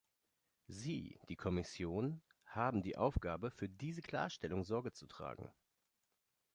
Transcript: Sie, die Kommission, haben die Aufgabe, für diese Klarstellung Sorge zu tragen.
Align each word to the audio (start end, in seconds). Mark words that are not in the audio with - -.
Sie, 0.65 1.19
die 1.29 1.35
Kommission, 1.35 2.23
haben 2.47 2.81
die 2.81 2.97
Aufgabe, 2.97 3.51
für 3.51 3.69
diese 3.69 4.01
Klarstellung 4.01 4.63
Sorge 4.63 4.91
zu 4.93 5.05
tragen. 5.05 5.53